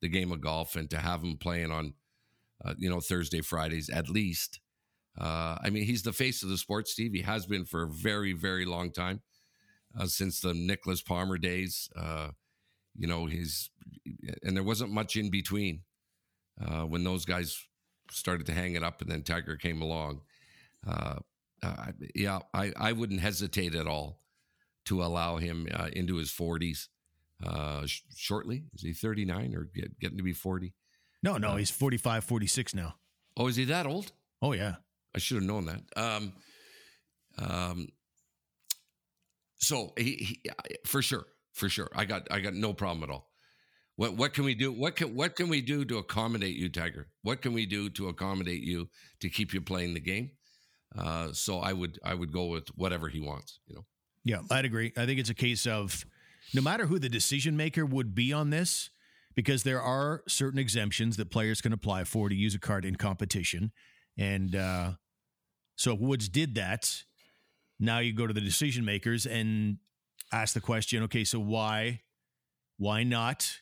[0.00, 1.94] the game of golf and to have him playing on,
[2.64, 4.60] uh, you know, Thursday, Fridays at least.
[5.18, 7.12] Uh, I mean, he's the face of the sport, Steve.
[7.12, 9.20] He has been for a very, very long time,
[9.98, 11.90] uh, since the Nicklaus Palmer days.
[12.98, 13.70] Uh, you know, he's
[14.42, 15.82] and there wasn't much in between
[16.60, 17.58] uh, when those guys
[18.10, 20.22] started to hang it up, and then Tiger came along.
[20.86, 21.16] Uh,
[21.62, 24.20] uh, yeah, I, I wouldn't hesitate at all
[24.86, 26.86] to allow him uh, into his 40s
[27.44, 28.64] uh, sh- shortly.
[28.74, 30.72] Is he 39 or get, getting to be 40?
[31.22, 32.94] No, no, he's 45, 46 now.
[33.36, 34.12] Oh, is he that old?
[34.40, 34.76] Oh, yeah.
[35.14, 35.82] I should have known that.
[35.96, 36.32] Um,
[37.38, 37.88] um,
[39.56, 40.50] so he, he,
[40.86, 41.26] for sure,
[41.58, 43.28] for sure, I got, I got no problem at all
[43.96, 44.70] What what can we do?
[44.72, 47.08] What can what can we do to accommodate you, Tiger?
[47.22, 48.88] What can we do to accommodate you
[49.20, 50.30] to keep you playing the game?
[50.96, 53.58] Uh, so I would I would go with whatever he wants.
[53.66, 53.86] You know.
[54.24, 54.92] Yeah, I'd agree.
[54.96, 56.06] I think it's a case of
[56.54, 58.90] no matter who the decision maker would be on this,
[59.34, 62.94] because there are certain exemptions that players can apply for to use a card in
[62.94, 63.72] competition,
[64.16, 64.92] and uh,
[65.74, 67.02] so Woods did that.
[67.80, 69.78] Now you go to the decision makers and
[70.32, 71.02] ask the question.
[71.04, 72.02] Okay, so why,
[72.76, 73.60] why not?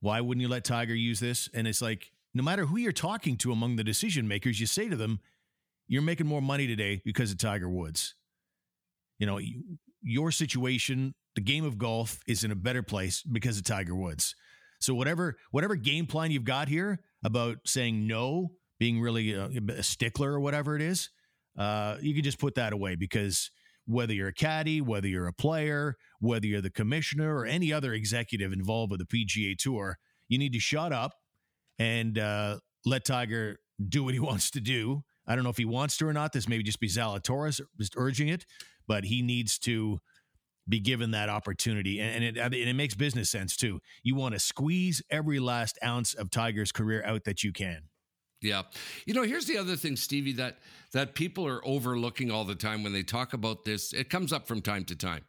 [0.00, 1.48] Why wouldn't you let Tiger use this?
[1.54, 4.88] And it's like no matter who you're talking to among the decision makers, you say
[4.88, 5.20] to them,
[5.88, 8.14] "You're making more money today because of Tiger Woods."
[9.18, 9.40] You know,
[10.02, 14.34] your situation, the game of golf, is in a better place because of Tiger Woods.
[14.80, 19.82] So whatever whatever game plan you've got here about saying no, being really a, a
[19.82, 21.08] stickler or whatever it is,
[21.58, 23.50] uh, you can just put that away because
[23.86, 27.92] whether you're a caddy, whether you're a player, whether you're the commissioner or any other
[27.92, 31.12] executive involved with the PGA Tour, you need to shut up
[31.78, 35.02] and uh, let Tiger do what he wants to do.
[35.26, 36.32] I don't know if he wants to or not.
[36.32, 38.44] This may just be Zalatoris just urging it,
[38.86, 39.98] but he needs to
[40.68, 42.00] be given that opportunity.
[42.00, 43.80] And it, and it makes business sense too.
[44.02, 47.82] You want to squeeze every last ounce of Tiger's career out that you can.
[48.42, 48.62] Yeah.
[49.06, 50.58] You know, here's the other thing, Stevie, that
[50.92, 53.92] that people are overlooking all the time when they talk about this.
[53.92, 55.24] It comes up from time to time.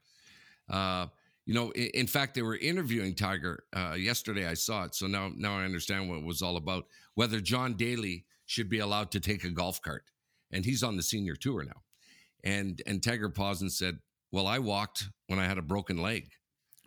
[0.69, 1.07] Uh,
[1.45, 4.45] you know, in, in, fact, they were interviewing Tiger uh, yesterday.
[4.47, 6.85] I saw it, so now now I understand what it was all about.
[7.15, 10.03] Whether John Daly should be allowed to take a golf cart,
[10.51, 11.81] and he's on the senior tour now.
[12.43, 13.99] And and Tiger paused and said,
[14.31, 16.29] "Well, I walked when I had a broken leg,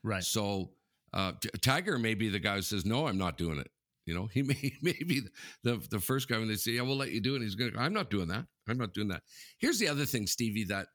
[0.05, 0.23] right?
[0.23, 0.73] So
[1.15, 3.71] uh, Tiger may be the guy who says, "No, I'm not doing it."
[4.11, 5.23] You know, he may, may be
[5.63, 7.43] the, the first guy when they say, yeah, we'll let you do it.
[7.43, 8.45] He's going to, I'm not doing that.
[8.69, 9.23] I'm not doing that.
[9.59, 10.89] Here's the other thing, Stevie, that,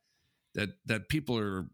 [0.53, 1.65] that, that people are,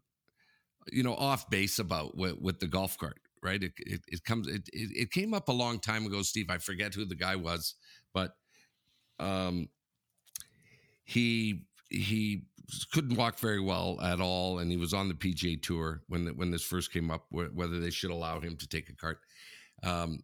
[0.92, 3.60] you know, off base about with, with the golf cart, right?
[3.60, 6.48] It, it, it comes, it, it, it came up a long time ago, Steve.
[6.48, 7.74] I forget who the guy was,
[8.14, 8.34] but,
[9.18, 9.68] um,
[11.04, 12.44] he, he
[12.92, 14.60] couldn't walk very well at all.
[14.60, 17.90] And he was on the PGA tour when, when this first came up, whether they
[17.90, 19.18] should allow him to take a cart.
[19.82, 20.20] Um,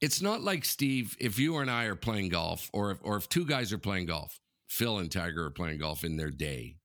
[0.00, 3.28] it's not like Steve, if you and I are playing golf, or if, or if
[3.28, 6.76] two guys are playing golf, Phil and Tiger are playing golf in their day,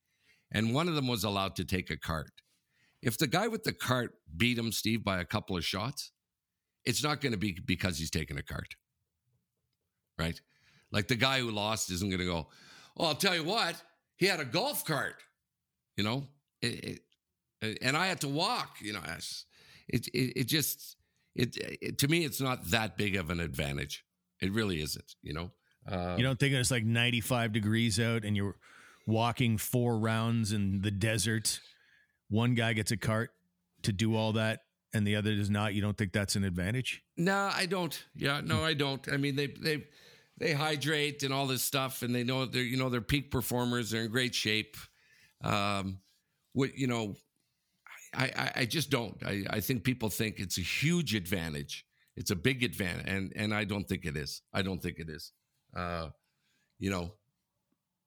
[0.51, 2.31] and one of them was allowed to take a cart.
[3.01, 6.11] If the guy with the cart beat him, Steve, by a couple of shots,
[6.85, 8.75] it's not going to be because he's taking a cart,
[10.17, 10.39] right?
[10.91, 12.47] Like the guy who lost isn't going to go,
[12.97, 13.75] "Oh, I'll tell you what,
[14.15, 15.15] he had a golf cart,"
[15.97, 16.27] you know,
[16.61, 17.01] it,
[17.61, 18.77] it, and I had to walk.
[18.81, 19.01] You know,
[19.87, 20.97] it, it, it just
[21.35, 24.03] it, it, to me it's not that big of an advantage.
[24.41, 25.15] It really isn't.
[25.21, 25.51] You know.
[25.87, 28.55] Um, you don't think it's like 95 degrees out and you're
[29.05, 31.59] walking four rounds in the desert.
[32.29, 33.31] One guy gets a cart
[33.81, 34.61] to do all that
[34.93, 35.73] and the other does not.
[35.73, 37.03] You don't think that's an advantage?
[37.17, 38.03] No, I don't.
[38.15, 39.05] Yeah, no, I don't.
[39.11, 39.83] I mean, they they
[40.37, 43.89] they hydrate and all this stuff, and they know they're you know they're peak performers.
[43.89, 44.77] They're in great shape.
[45.43, 45.99] Um,
[46.53, 47.15] what you know,
[48.15, 49.15] I, I just don't.
[49.25, 51.85] I, I think people think it's a huge advantage.
[52.15, 54.41] It's a big advantage, and and I don't think it is.
[54.53, 55.31] I don't think it is.
[55.75, 56.09] Uh,
[56.79, 57.13] you know,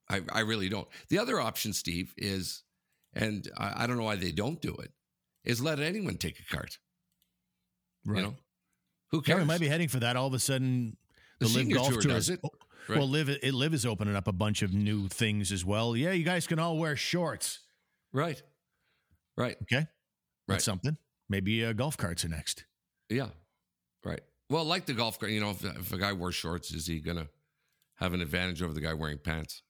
[0.09, 0.87] I I really don't.
[1.09, 2.63] The other option, Steve, is,
[3.15, 4.93] and I, I don't know why they don't do it,
[5.45, 6.79] is let anyone take a cart.
[8.05, 8.19] Right.
[8.19, 8.35] You know,
[9.11, 9.39] who cares?
[9.39, 10.17] Yeah, we might be heading for that.
[10.17, 10.97] All of a sudden,
[11.41, 12.41] the, the LIV Golf Tour, tour does it.
[12.89, 12.99] Right.
[12.99, 15.97] Well, live it LIV is opening up a bunch of new things as well.
[15.97, 17.61] Yeah, you guys can all wear shorts.
[18.13, 18.41] Right.
[19.37, 19.57] Right.
[19.63, 19.87] Okay.
[20.49, 20.97] That's something.
[21.29, 22.65] Maybe uh, golf carts are next.
[23.09, 23.29] Yeah.
[24.05, 24.21] Right.
[24.49, 27.01] Well, like the golf cart, you know, if, if a guy wears shorts, is he
[27.01, 27.29] going to
[27.97, 29.63] have an advantage over the guy wearing pants?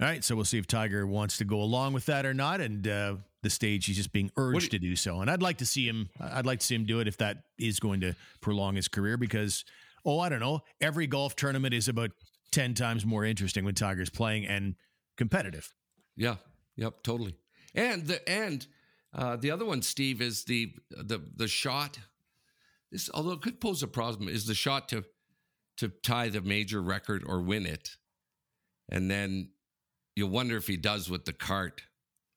[0.00, 0.22] All right.
[0.22, 2.60] So we'll see if Tiger wants to go along with that or not.
[2.60, 5.20] And uh, the stage, he's just being urged you, to do so.
[5.20, 7.44] And I'd like to see him, I'd like to see him do it if that
[7.58, 9.64] is going to prolong his career because,
[10.04, 12.10] oh, I don't know, every golf tournament is about
[12.52, 14.74] 10 times more interesting when Tiger's playing and
[15.16, 15.72] competitive.
[16.16, 16.36] Yeah.
[16.76, 17.02] Yep.
[17.04, 17.36] Totally.
[17.74, 18.66] And the, and,
[19.14, 21.98] uh, the other one, Steve, is the the the shot.
[22.90, 25.04] This, although it could pose a problem, is the shot to
[25.78, 27.96] to tie the major record or win it,
[28.88, 29.50] and then
[30.16, 31.82] you wonder if he does with the cart.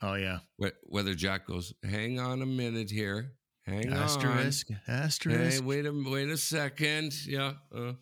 [0.02, 0.40] Oh yeah.
[0.84, 3.32] Whether Jack goes, hang on a minute here,
[3.66, 5.62] hang asterisk, on, asterisk.
[5.62, 7.16] Hey, wait a wait a second.
[7.26, 7.54] Yeah.
[7.76, 7.94] Uh,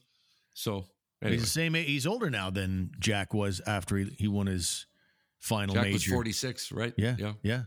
[0.53, 0.87] so
[1.21, 1.37] anyway.
[1.37, 1.73] he's the same.
[1.75, 4.85] He's older now than Jack was after he, he won his
[5.39, 5.93] final Jack major.
[5.93, 6.93] was forty six, right?
[6.97, 7.15] Yeah.
[7.17, 7.33] Yeah.
[7.41, 7.61] Yeah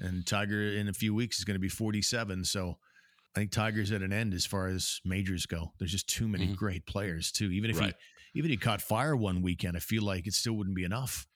[0.00, 2.44] and Tiger in a few weeks is going to be 47.
[2.44, 2.78] So
[3.34, 5.72] I think Tiger's at an end as far as majors go.
[5.78, 6.54] There's just too many mm-hmm.
[6.54, 7.50] great players too.
[7.50, 7.94] Even if right.
[8.34, 10.84] he even if he caught fire one weekend, I feel like it still wouldn't be
[10.84, 11.26] enough.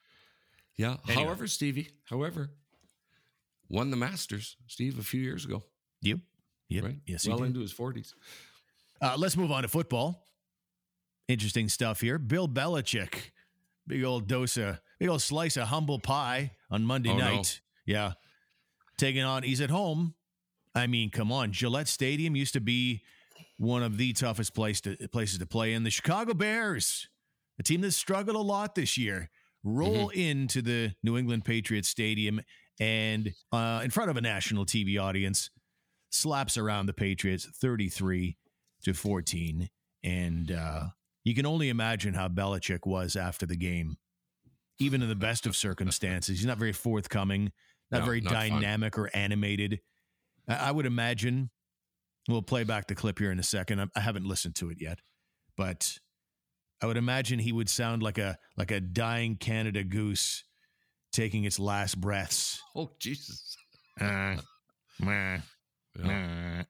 [0.77, 0.97] Yeah.
[1.09, 1.25] Anyway.
[1.25, 2.51] However, Stevie, however,
[3.69, 5.63] won the Masters, Steve, a few years ago.
[6.03, 6.19] Yep.
[6.69, 6.85] Yep.
[6.85, 6.97] right?
[7.07, 8.15] Yes, well into his forties.
[9.01, 10.27] Uh, let's move on to football.
[11.29, 12.19] Interesting stuff here.
[12.19, 13.31] Bill Belichick,
[13.87, 17.37] big old dose of, big old slice of humble pie on Monday Oh, no.
[17.37, 17.61] night.
[17.85, 18.13] Yeah.
[19.03, 20.15] Taking on, he's at home.
[20.77, 21.51] I mean, come on.
[21.51, 23.03] Gillette Stadium used to be
[23.59, 25.83] one of the toughest place to, places to play in.
[25.83, 27.09] The Chicago Bears,
[27.59, 29.29] a team that struggled a lot this year,
[29.65, 32.43] roll into the New England Patriots Stadium
[32.79, 35.51] and uh, in front of a national TV audience,
[36.11, 38.37] slaps around the Patriots 33
[38.85, 39.69] to 14.
[40.05, 40.85] And uh,
[41.25, 43.97] you can only imagine how Belichick was after the game.
[44.79, 47.51] Even in the best of circumstances, he's not very forthcoming,
[47.93, 48.49] not No, very not fun.
[48.51, 49.81] dynamic or animated.
[50.49, 51.51] I would imagine
[52.29, 53.81] we'll play back the clip here in a second.
[53.81, 54.99] I- I haven't listened to it yet,
[55.57, 55.99] but
[56.81, 60.43] I would imagine he would sound like a like a dying Canada goose
[61.13, 62.61] taking its last breaths.
[62.75, 63.57] Oh Jesus!
[64.01, 64.37] Uh,
[64.99, 65.39] meh,
[65.99, 66.65] Yeah.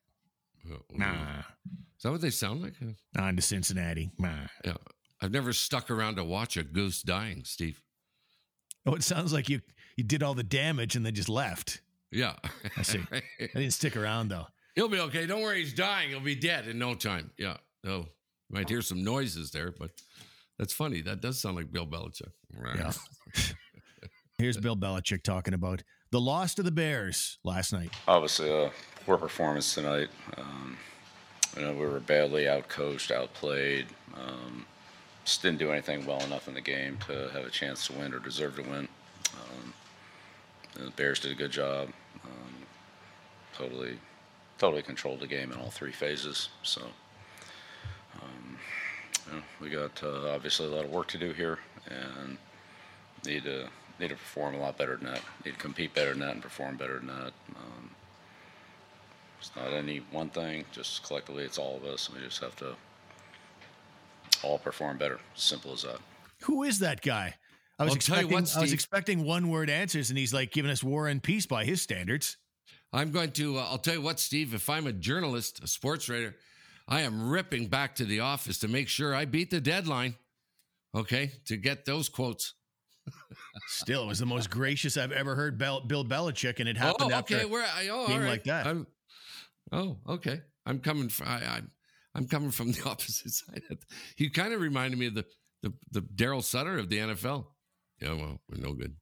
[0.70, 2.74] Uh, nah, Is that what they sound like?
[3.16, 4.10] On to Cincinnati.
[4.18, 4.46] Meh.
[4.64, 4.74] Yeah.
[5.20, 7.80] I've never stuck around to watch a goose dying, Steve.
[8.84, 9.60] Oh, it sounds like you
[9.96, 11.80] you did all the damage and then just left.
[12.10, 12.34] Yeah.
[12.76, 13.00] I see.
[13.12, 13.22] I
[13.54, 14.46] didn't stick around though.
[14.74, 15.26] He'll be okay.
[15.26, 16.10] Don't worry, he's dying.
[16.10, 17.30] He'll be dead in no time.
[17.38, 17.56] Yeah.
[17.86, 18.06] Oh, you
[18.50, 19.90] might hear some noises there, but
[20.58, 21.00] that's funny.
[21.02, 22.32] That does sound like Bill Belichick.
[22.56, 22.76] Right.
[22.78, 22.92] Yeah.
[24.38, 27.90] Here's Bill Belichick talking about the loss to the Bears last night.
[28.08, 28.70] obviously a
[29.06, 30.08] poor performance tonight.
[30.36, 30.76] Um,
[31.56, 33.86] you know, we were badly outcoached, outplayed.
[34.14, 34.64] Um,
[35.24, 38.12] just didn't do anything well enough in the game to have a chance to win
[38.12, 38.88] or deserve to win.
[39.34, 39.72] Um, and
[40.74, 41.88] the Bears did a good job.
[42.24, 42.54] Um,
[43.54, 43.98] totally,
[44.58, 46.48] totally controlled the game in all three phases.
[46.62, 46.82] So,
[48.20, 48.58] um,
[49.26, 51.58] you know, we got uh, obviously a lot of work to do here,
[51.88, 52.38] and
[53.26, 53.68] need to
[54.00, 55.20] need to perform a lot better than that.
[55.44, 57.32] Need to compete better than that and perform better than that.
[57.56, 57.90] Um,
[59.38, 60.64] it's not any one thing.
[60.72, 62.08] Just collectively, it's all of us.
[62.08, 62.74] and We just have to
[64.42, 65.18] all perform better.
[65.34, 65.98] Simple as that.
[66.42, 67.36] Who is that guy?
[67.82, 70.52] I was I'll you expecting what, I was expecting one word answers and he's like
[70.52, 72.36] giving us war and peace by his standards.
[72.92, 76.08] I'm going to, uh, I'll tell you what, Steve, if I'm a journalist, a sports
[76.08, 76.36] writer,
[76.86, 80.14] I am ripping back to the office to make sure I beat the deadline.
[80.94, 81.32] Okay.
[81.46, 82.54] To get those quotes.
[83.66, 87.12] Still, it was the most gracious I've ever heard Bel- Bill Belichick, and it happened
[87.12, 87.36] oh, after.
[87.36, 87.44] okay.
[87.46, 88.28] Where I, oh, game right.
[88.28, 88.66] like that.
[88.66, 88.86] I'm,
[89.72, 90.40] oh, okay.
[90.66, 91.70] I'm coming from, I, I'm,
[92.14, 93.62] I'm coming from the opposite side.
[94.16, 95.24] He kind of reminded me of the,
[95.62, 97.46] the, the Darryl Sutter of the NFL.
[98.02, 98.14] Yeah.
[98.14, 98.96] Well, we're no good.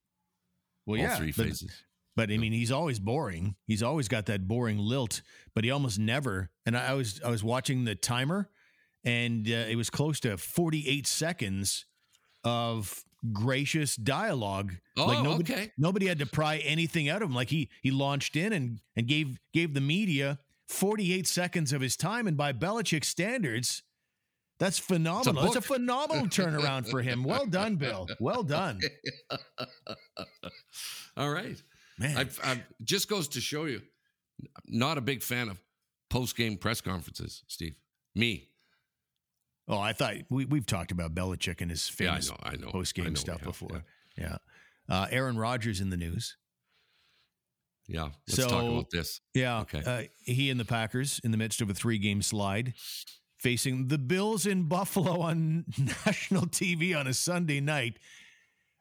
[0.87, 1.73] well, All yeah, three but, phases.
[2.17, 3.57] but I mean, he's always boring.
[3.67, 5.23] He's always got that boring lilt,
[5.55, 6.51] but he almost never.
[6.67, 8.49] And I, I was I was watching the timer,
[9.05, 11.87] and uh, it was close to 48 seconds
[12.45, 14.75] of gracious dialogue.
[14.97, 15.73] Oh, like nobody, okay.
[15.77, 17.35] nobody had to pry anything out of him.
[17.35, 21.97] Like he he launched in and and gave gave the media 48 seconds of his
[21.97, 23.83] time, and by Belichick standards.
[24.61, 25.43] That's phenomenal.
[25.43, 25.79] That's a book.
[25.79, 27.25] phenomenal turnaround for him.
[27.25, 28.07] Well done, Bill.
[28.21, 28.79] Well done.
[31.17, 31.61] All right.
[31.99, 32.17] Man.
[32.17, 33.81] I've, I've, just goes to show you,
[34.67, 35.59] not a big fan of
[36.11, 37.75] post game press conferences, Steve.
[38.15, 38.51] Me.
[39.67, 42.37] Oh, I thought we we've talked about Belichick and his Yeah, I famous know.
[42.43, 42.69] I know.
[42.69, 43.85] post game stuff have, before.
[44.19, 44.37] Yeah.
[44.91, 46.37] Uh, Aaron Rodgers in the news.
[47.89, 48.11] Yeah.
[48.29, 49.21] Let's talk about this.
[49.33, 49.61] Yeah.
[49.61, 49.83] Okay.
[49.85, 52.75] Uh, he and the Packers in the midst of a three game slide,
[53.41, 55.65] facing the Bills in Buffalo on
[56.07, 57.99] national TV on a Sunday night.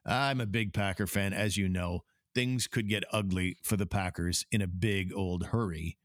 [0.05, 2.03] I'm a big Packer fan, as you know.
[2.35, 5.97] Things could get ugly for the Packers in a big old hurry.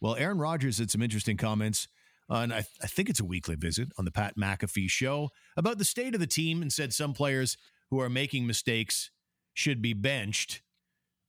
[0.00, 1.88] Well, Aaron Rodgers had some interesting comments
[2.28, 5.84] on, I, I think it's a weekly visit on the Pat McAfee show about the
[5.84, 7.56] state of the team and said some players
[7.90, 9.10] who are making mistakes
[9.54, 10.62] should be benched.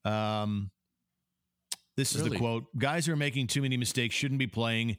[0.05, 0.71] Um,
[1.97, 4.97] this is the quote Guys who are making too many mistakes shouldn't be playing.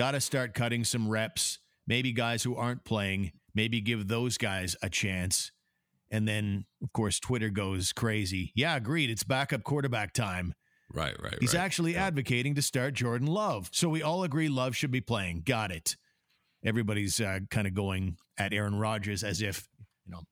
[0.00, 1.58] Got to start cutting some reps.
[1.86, 5.52] Maybe guys who aren't playing, maybe give those guys a chance.
[6.10, 8.50] And then, of course, Twitter goes crazy.
[8.54, 9.10] Yeah, agreed.
[9.10, 10.54] It's backup quarterback time.
[10.94, 11.60] Right, right, He's right.
[11.62, 12.06] actually Yeah.
[12.06, 13.68] advocating to start Jordan Love.
[13.74, 15.42] So we all agree Love should be playing.
[15.44, 15.98] Got it.
[16.64, 19.68] Everybody's uh, kind of going at Aaron Rodgers as if,
[20.06, 20.22] you know,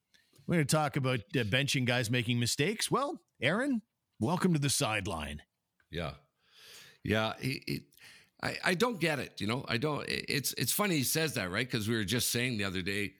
[0.46, 2.90] we're going to talk about uh, benching guys making mistakes.
[2.90, 3.82] Well, Aaron,
[4.18, 5.42] welcome to the sideline.
[5.90, 6.12] Yeah,
[7.04, 7.34] yeah.
[7.38, 7.82] It, it,
[8.42, 9.40] I I don't get it.
[9.40, 10.04] You know, I don't.
[10.08, 11.66] It's it's funny he says that, right?
[11.66, 13.12] Because we were just saying the other day,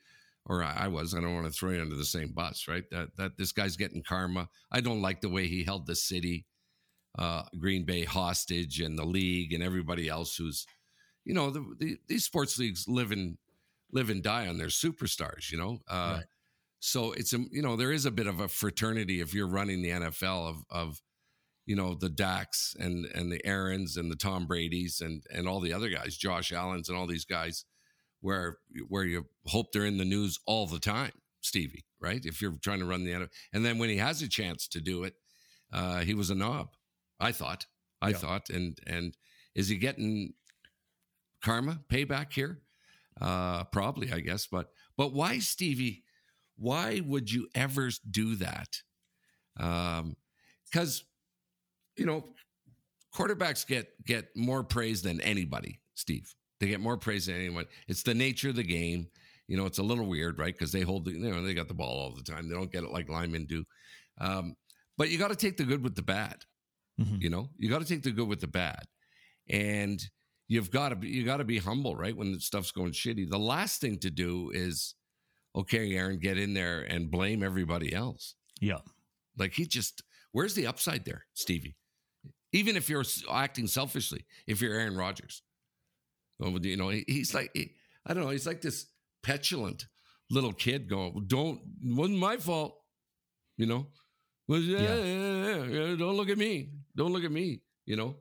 [0.47, 1.15] or I I was.
[1.15, 2.85] I don't want to throw you under the same bus, right?
[2.91, 4.49] That that this guy's getting karma.
[4.71, 6.47] I don't like the way he held the city,
[7.19, 10.67] uh, Green Bay hostage, and the league, and everybody else who's,
[11.25, 13.39] you know, the, the these sports leagues live and
[13.93, 15.51] live and die on their superstars.
[15.51, 15.79] You know.
[15.89, 16.25] Uh, Right.
[16.81, 19.83] So it's a you know there is a bit of a fraternity if you're running
[19.83, 21.03] the NFL of of
[21.69, 25.61] you know, the Dax and and the Aarons and the Tom Brady's and and all
[25.61, 27.67] the other guys, Josh Allen's and all these guys,
[28.23, 28.57] where
[28.89, 32.25] where you hope they're in the news all the time, Stevie, right?
[32.25, 35.05] If you're trying to run the and then when he has a chance to do
[35.05, 35.13] it,
[35.71, 36.69] uh, he was a knob.
[37.21, 37.67] I thought,
[38.01, 38.17] I Yeah.
[38.17, 39.15] thought, and and
[39.55, 40.33] is he getting
[41.45, 42.63] karma payback here?
[43.21, 44.47] Uh, probably, I guess.
[44.47, 46.05] But but why, Stevie?
[46.57, 48.83] Why would you ever do that?
[49.61, 50.17] Um,
[50.65, 51.05] because
[51.99, 52.25] you know,
[53.15, 55.81] quarterbacks get get more praise than anybody.
[55.95, 57.67] Steve, they get more praise than anyone.
[57.89, 59.09] It's the nature of the game.
[59.49, 60.55] You know, it's a little weird, right?
[60.55, 62.49] Because they hold, the, you know, they got the ball all the time.
[62.49, 63.65] They don't get it like linemen do.
[64.21, 64.55] Um,
[64.99, 66.45] but you got to take the good with the bad.
[67.01, 67.23] Mhm.
[67.23, 68.83] You know, you got to take the good with the bad,
[69.49, 70.03] and
[70.49, 72.17] you've got to be you got to be humble, right?
[72.17, 74.95] When the stuff's going shitty, the last thing to do is,
[75.55, 78.35] okay, Aaron, get in there and blame everybody else.
[78.61, 78.81] Yeah.
[79.37, 81.77] Like he just, where's the upside there, Stevie?
[82.53, 85.43] Even if you're acting selfishly, if you're Aaron Rodgers,
[86.41, 87.51] you know, he's like,
[88.07, 88.87] I don't know, he's like this
[89.23, 89.87] petulant
[90.31, 92.77] little kid going, "Don't, wasn't my fault,"
[93.57, 93.89] you know.
[94.47, 95.65] Was yeah, Yeah.
[95.65, 98.17] yeah, don't look at me, don't look at me, you know.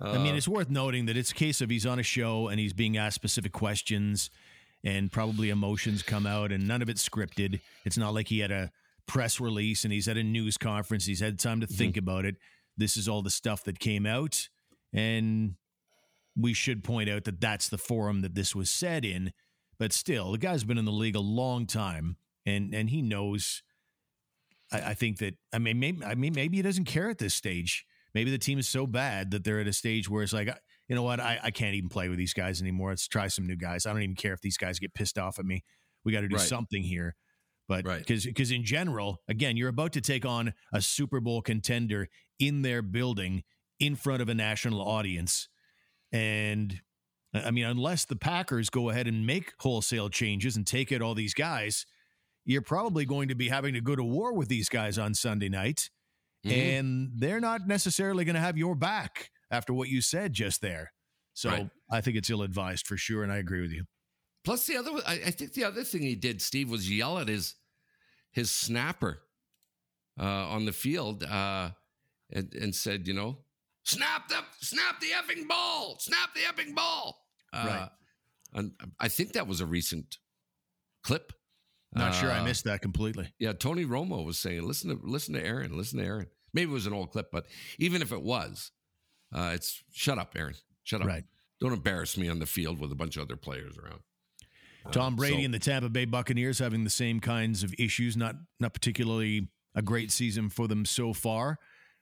[0.00, 2.48] I mean, Uh, it's worth noting that it's a case of he's on a show
[2.48, 4.30] and he's being asked specific questions,
[4.84, 7.60] and probably emotions come out, and none of it's scripted.
[7.84, 8.70] It's not like he had a
[9.06, 11.06] press release and he's at a news conference.
[11.06, 12.36] He's had time to think about it.
[12.76, 14.48] This is all the stuff that came out,
[14.92, 15.54] and
[16.36, 19.32] we should point out that that's the forum that this was said in.
[19.78, 23.62] But still, the guy's been in the league a long time, and and he knows.
[24.72, 27.34] I, I think that I mean, maybe I mean, maybe he doesn't care at this
[27.34, 30.48] stage maybe the team is so bad that they're at a stage where it's like,
[30.88, 32.90] you know what, I, I can't even play with these guys anymore.
[32.90, 33.86] Let's try some new guys.
[33.86, 35.64] I don't even care if these guys get pissed off at me.
[36.04, 36.46] We got to do Right.
[36.46, 37.16] something here.
[37.66, 37.98] But Right.
[37.98, 42.08] because because in general, again, you're about to take on a Super Bowl contender
[42.38, 43.42] in their building
[43.80, 45.48] in front of a national audience,
[46.12, 46.80] and
[47.34, 51.14] I mean, unless the Packers go ahead and make wholesale changes and take out all
[51.14, 51.84] these guys,
[52.44, 55.48] you're probably going to be having to go to war with these guys on Sunday
[55.48, 55.90] night
[56.46, 56.52] mhm.
[56.52, 60.92] and they're not necessarily going to have your back after what you said just there.
[61.32, 61.70] So Right.
[61.90, 63.84] I think it's ill advised for sure, and I agree with you.
[64.44, 67.28] Plus, the other, I, I think the other thing he did, Steve, was yell at
[67.28, 67.54] his
[68.30, 69.22] his snapper
[70.20, 71.70] uh, on the field uh,
[72.34, 73.38] and, and said, you know,
[73.84, 77.18] snap the snap the effing ball, snap the effing ball.
[77.52, 77.88] Uh, Right.
[78.56, 80.18] And I think that was a recent
[81.02, 81.32] clip.
[81.92, 83.32] Not sure I Uh, missed that completely.
[83.38, 86.26] Yeah, Tony Romo was saying, listen to listen to Aaron, listen to Aaron.
[86.52, 87.46] Maybe it was an old clip, but
[87.78, 88.70] even if it was,
[89.32, 91.06] uh, it's shut up, Aaron, shut up.
[91.08, 91.24] Right.
[91.60, 94.00] Don't embarrass me on the field with a bunch of other players around.
[94.92, 98.16] Tom Brady so- and the Tampa Bay Buccaneers having the same kinds of issues.
[98.16, 101.58] Not not particularly a great season for them so far.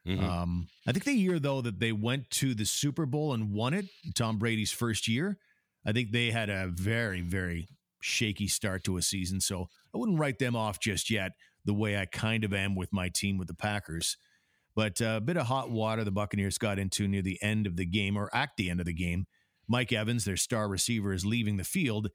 [0.06, 0.20] Mhm.
[0.22, 3.72] Um, I think the year though that they went to the Super Bowl and won
[3.74, 5.38] it, Tom Brady's first year,
[5.86, 7.68] I think they had a very very
[8.00, 9.40] shaky start to a season.
[9.40, 11.32] So I wouldn't write them off just yet.
[11.64, 14.16] The way I kind of am with my team with the Packers.
[14.74, 17.76] But uh, a bit of hot water the Buccaneers got into near the end of
[17.76, 19.26] the game or at the end of the game.
[19.68, 22.08] Mike Evans, their star receiver, is leaving the field,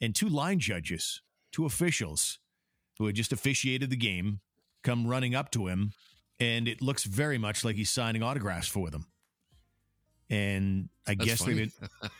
[0.00, 1.22] and two line judges,
[1.52, 2.38] two officials
[2.98, 4.40] who had just officiated the game,
[4.82, 5.92] come running up to him,
[6.40, 9.06] and it looks very much like he's signing autographs for them.
[10.30, 11.54] And I That's guess funny.
[11.54, 11.74] they've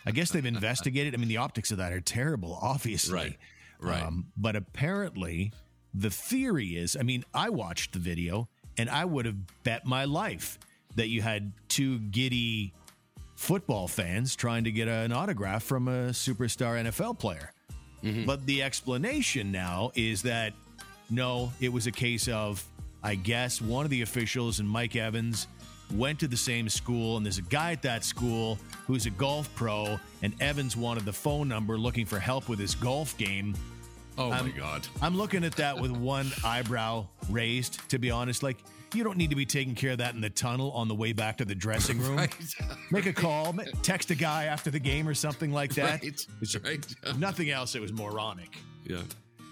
[0.06, 1.14] I guess they've investigated.
[1.14, 3.14] I mean, the optics of that are terrible, obviously.
[3.14, 3.36] Right.
[3.80, 4.02] Right.
[4.02, 5.52] Um, but apparently,
[5.94, 10.04] the theory is I mean, I watched the video and I would have bet my
[10.04, 10.58] life
[10.96, 12.72] that you had two giddy
[13.36, 17.52] football fans trying to get an autograph from a superstar NFL player.
[18.26, 20.54] But the explanation now is that
[21.10, 22.64] no, it was a case of,
[23.02, 25.46] I guess, one of the officials and Mike Evans
[25.94, 29.48] went to the same school, and there's a guy at that school who's a golf
[29.54, 33.54] pro, and Evans wanted the phone number looking for help with his golf game.
[34.18, 34.86] oh my I'm- God.
[35.00, 38.42] I'm looking at that with one eyebrow raised, to be honest.
[38.42, 38.58] Like,
[38.94, 41.12] you don't need to be taking care of that in the tunnel on the way
[41.12, 42.16] back to the dressing room.
[42.16, 42.34] Right.
[42.90, 46.00] Make a call, text a guy after the game or something like that.
[46.02, 46.04] Right.
[46.04, 46.84] It's- Right.
[47.18, 47.74] Nothing else.
[47.74, 48.56] It was moronic.
[48.84, 49.02] Yeah.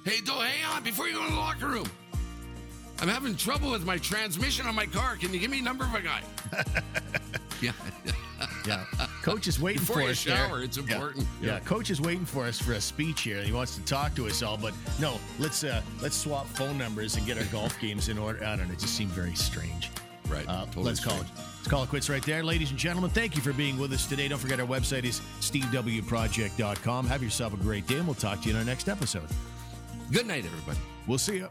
[0.05, 1.87] Hey, don't hang on before you go in the locker room.
[3.01, 5.17] I'm having trouble with my transmission on my car.
[5.17, 6.23] Can you give me a number of a guy?
[7.61, 7.73] yeah.
[8.67, 8.85] Yeah,
[9.23, 10.23] coach is waiting Before for us.
[10.25, 10.37] there.
[10.37, 10.83] shower, it's Yeah.
[10.83, 11.27] important.
[11.41, 11.59] Yeah.
[11.61, 13.43] coach is waiting for us for a speech here.
[13.43, 17.17] He wants to talk to us all, but no, let's uh let's swap phone numbers
[17.17, 18.45] and get our golf games in order.
[18.45, 18.73] I don't know.
[18.75, 19.91] It just seemed very strange.
[20.29, 20.47] Right.
[20.49, 21.27] Uh, Totally let's call it.
[21.57, 23.11] Let's call it quits right there, ladies and gentlemen.
[23.11, 24.27] Thank you for being with us today.
[24.29, 27.07] Don't forget our website is stevewproject.com.
[27.07, 29.29] Have yourself a great day, and we'll talk to you in our next episode.
[30.11, 30.79] Good night, everybody.
[31.07, 31.49] We'll see you.